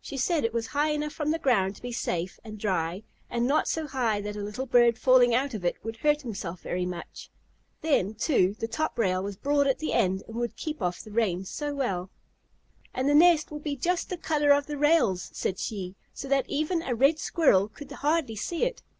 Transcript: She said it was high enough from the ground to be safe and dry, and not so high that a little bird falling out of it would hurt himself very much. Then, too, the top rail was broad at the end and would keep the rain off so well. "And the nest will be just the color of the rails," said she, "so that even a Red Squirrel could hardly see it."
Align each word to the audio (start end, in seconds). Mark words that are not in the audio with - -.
She 0.00 0.16
said 0.16 0.44
it 0.44 0.52
was 0.52 0.66
high 0.66 0.88
enough 0.90 1.12
from 1.12 1.30
the 1.30 1.38
ground 1.38 1.76
to 1.76 1.82
be 1.82 1.92
safe 1.92 2.40
and 2.42 2.58
dry, 2.58 3.04
and 3.30 3.46
not 3.46 3.68
so 3.68 3.86
high 3.86 4.20
that 4.22 4.34
a 4.34 4.40
little 4.42 4.66
bird 4.66 4.98
falling 4.98 5.36
out 5.36 5.54
of 5.54 5.64
it 5.64 5.76
would 5.84 5.98
hurt 5.98 6.22
himself 6.22 6.62
very 6.62 6.84
much. 6.84 7.30
Then, 7.80 8.14
too, 8.16 8.56
the 8.58 8.66
top 8.66 8.98
rail 8.98 9.22
was 9.22 9.36
broad 9.36 9.68
at 9.68 9.78
the 9.78 9.92
end 9.92 10.24
and 10.26 10.34
would 10.34 10.56
keep 10.56 10.80
the 10.80 11.12
rain 11.12 11.42
off 11.42 11.46
so 11.46 11.76
well. 11.76 12.10
"And 12.92 13.08
the 13.08 13.14
nest 13.14 13.52
will 13.52 13.60
be 13.60 13.76
just 13.76 14.08
the 14.10 14.16
color 14.16 14.50
of 14.50 14.66
the 14.66 14.76
rails," 14.78 15.30
said 15.32 15.60
she, 15.60 15.94
"so 16.12 16.26
that 16.26 16.50
even 16.50 16.82
a 16.82 16.96
Red 16.96 17.20
Squirrel 17.20 17.68
could 17.68 17.92
hardly 17.92 18.34
see 18.34 18.64
it." 18.64 18.82